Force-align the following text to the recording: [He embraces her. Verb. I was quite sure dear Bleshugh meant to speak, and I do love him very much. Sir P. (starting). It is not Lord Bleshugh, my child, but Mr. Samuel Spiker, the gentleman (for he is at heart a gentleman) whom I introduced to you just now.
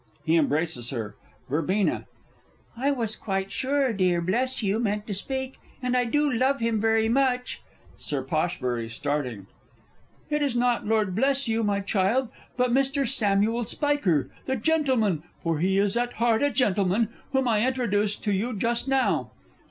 [He 0.25 0.35
embraces 0.35 0.89
her. 0.89 1.13
Verb. 1.47 1.69
I 2.75 2.89
was 2.89 3.15
quite 3.15 3.51
sure 3.51 3.93
dear 3.93 4.19
Bleshugh 4.19 4.79
meant 4.81 5.05
to 5.05 5.13
speak, 5.13 5.57
and 5.79 5.95
I 5.95 6.05
do 6.05 6.33
love 6.33 6.59
him 6.59 6.81
very 6.81 7.07
much. 7.07 7.61
Sir 7.97 8.23
P. 8.23 8.87
(starting). 8.89 9.45
It 10.27 10.41
is 10.41 10.55
not 10.55 10.87
Lord 10.87 11.13
Bleshugh, 11.13 11.63
my 11.63 11.81
child, 11.81 12.29
but 12.57 12.71
Mr. 12.71 13.07
Samuel 13.07 13.65
Spiker, 13.65 14.31
the 14.45 14.55
gentleman 14.55 15.21
(for 15.43 15.59
he 15.59 15.77
is 15.77 15.95
at 15.95 16.13
heart 16.13 16.41
a 16.41 16.49
gentleman) 16.49 17.09
whom 17.31 17.47
I 17.47 17.67
introduced 17.67 18.23
to 18.23 18.31
you 18.31 18.55
just 18.57 18.87
now. 18.87 19.29